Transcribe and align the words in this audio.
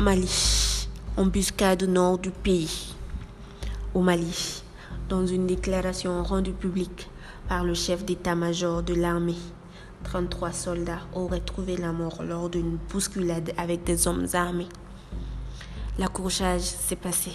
Mali, 0.00 0.88
embuscade 1.18 1.82
au 1.82 1.86
nord 1.86 2.16
du 2.16 2.30
pays. 2.30 2.94
Au 3.92 4.00
Mali, 4.00 4.62
dans 5.10 5.26
une 5.26 5.46
déclaration 5.46 6.22
rendue 6.22 6.54
publique 6.54 7.10
par 7.50 7.64
le 7.64 7.74
chef 7.74 8.02
d'état-major 8.02 8.82
de 8.82 8.94
l'armée, 8.94 9.36
33 10.04 10.52
soldats 10.52 11.02
auraient 11.12 11.40
trouvé 11.40 11.76
la 11.76 11.92
mort 11.92 12.22
lors 12.22 12.48
d'une 12.48 12.78
bousculade 12.90 13.52
avec 13.58 13.84
des 13.84 14.08
hommes 14.08 14.26
armés. 14.32 14.70
L'accrochage 15.98 16.62
s'est 16.62 16.96
passé 16.96 17.32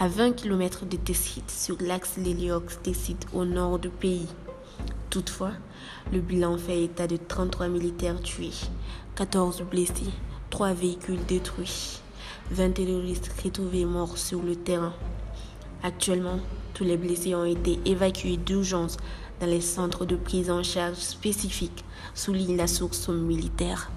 à 0.00 0.08
20 0.08 0.32
km 0.32 0.84
de 0.86 0.96
Tessit 0.96 1.48
sur 1.48 1.76
l'axe 1.80 2.16
Léliox-Tessit 2.16 3.28
au 3.32 3.44
nord 3.44 3.78
du 3.78 3.90
pays. 3.90 4.26
Toutefois, 5.08 5.52
le 6.12 6.18
bilan 6.18 6.58
fait 6.58 6.82
état 6.82 7.06
de 7.06 7.16
33 7.16 7.68
militaires 7.68 8.20
tués, 8.20 8.50
14 9.14 9.62
blessés, 9.70 10.10
3 10.52 10.74
véhicules 10.74 11.24
détruits, 11.26 12.02
20 12.50 12.72
terroristes 12.72 13.32
retrouvés 13.42 13.86
morts 13.86 14.18
sur 14.18 14.42
le 14.42 14.54
terrain. 14.54 14.92
Actuellement, 15.82 16.40
tous 16.74 16.84
les 16.84 16.98
blessés 16.98 17.34
ont 17.34 17.46
été 17.46 17.80
évacués 17.86 18.36
d'urgence 18.36 18.98
dans 19.40 19.46
les 19.46 19.62
centres 19.62 20.04
de 20.04 20.14
prise 20.14 20.50
en 20.50 20.62
charge 20.62 20.98
spécifiques, 20.98 21.82
souligne 22.12 22.58
la 22.58 22.66
source 22.66 23.08
militaire. 23.08 23.90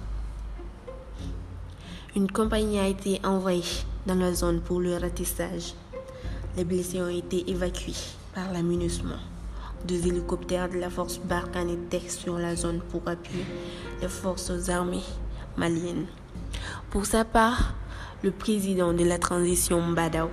Une 2.16 2.32
compagnie 2.32 2.78
a 2.78 2.88
été 2.88 3.20
envoyée 3.22 3.84
dans 4.06 4.14
la 4.14 4.32
zone 4.32 4.62
pour 4.62 4.80
le 4.80 4.96
ratissage. 4.96 5.74
Les 6.56 6.64
blessés 6.64 7.02
ont 7.02 7.10
été 7.10 7.50
évacués 7.50 7.92
par 8.34 8.50
l'amunissement. 8.50 9.20
Deux 9.86 10.06
hélicoptères 10.06 10.70
de 10.70 10.78
la 10.78 10.88
force 10.88 11.18
Barkhane 11.18 11.68
étaient 11.68 12.08
sur 12.08 12.38
la 12.38 12.56
zone 12.56 12.80
pour 12.90 13.02
appuyer 13.04 13.44
les 14.00 14.08
forces 14.08 14.70
armées 14.70 15.04
maliennes. 15.58 16.06
Pour 16.96 17.04
sa 17.04 17.26
part, 17.26 17.74
le 18.22 18.30
président 18.30 18.94
de 18.94 19.04
la 19.04 19.18
transition 19.18 19.82
Mbadao 19.82 20.30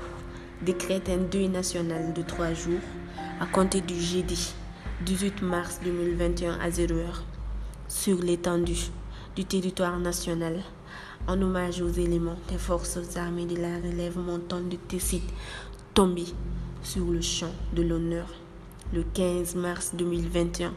décrète 0.62 1.10
un 1.10 1.18
deuil 1.18 1.50
national 1.50 2.14
de 2.14 2.22
trois 2.22 2.54
jours 2.54 2.80
à 3.42 3.46
compter 3.46 3.82
du 3.82 4.00
jeudi 4.00 4.54
18 5.06 5.42
mars 5.42 5.82
2021 5.84 6.58
à 6.62 6.70
0h 6.70 6.94
sur 7.90 8.18
l'étendue 8.20 8.80
du 9.36 9.44
territoire 9.44 10.00
national 10.00 10.62
en 11.28 11.42
hommage 11.42 11.82
aux 11.82 11.92
éléments 11.92 12.40
des 12.48 12.58
forces 12.58 13.18
armées 13.18 13.46
de 13.46 13.58
la 13.58 13.76
relève 13.80 14.18
montante 14.18 14.70
de 14.70 14.78
Tessit 14.78 15.24
tombés 15.94 16.34
sur 16.82 17.04
le 17.04 17.20
champ 17.20 17.52
de 17.74 17.82
l'honneur 17.82 18.28
le 18.94 19.04
15 19.04 19.56
mars 19.56 19.92
2021 19.96 20.72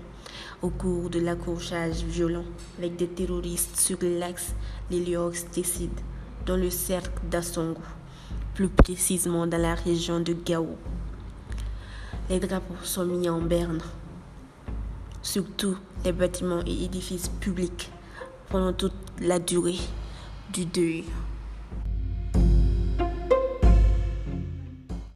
au 0.63 0.71
cours 0.71 1.11
de 1.11 1.21
l'accrochage 1.21 2.03
violent 2.05 2.45
avec 2.79 2.97
des 2.97 3.09
terroristes 3.09 3.77
sur 3.77 3.99
l'axe 4.03 4.55
Léliox-Tessit 4.91 5.91
dans 6.47 6.57
le 6.57 6.71
cercle 6.71 7.21
d'Assongo, 7.31 7.81
plus 8.55 8.69
précisément 8.69 9.47
dans 9.47 9.61
la 9.61 9.75
région 9.75 10.21
de 10.21 10.33
Gao. 10.33 10.77
Les 12.31 12.41
drapeaux 12.41 12.75
sont 12.83 13.05
mis 13.05 13.29
en 13.29 13.41
berne, 13.41 13.81
surtout 15.23 15.77
les 16.05 16.13
bâtiments 16.13 16.63
et 16.67 16.85
édifices 16.85 17.29
publics, 17.29 17.91
pendant 18.49 18.73
toute 18.73 18.95
la 19.21 19.39
durée 19.39 19.79
du 20.53 20.65
deuil. 20.65 21.05